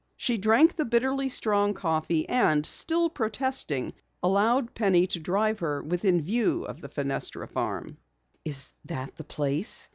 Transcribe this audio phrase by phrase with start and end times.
[0.17, 3.93] She drank the bitterly strong coffee and, still protesting,
[4.23, 7.99] allowed Penny to drive her within view of the Fenestra farm.
[8.43, 9.89] "Is that the place?"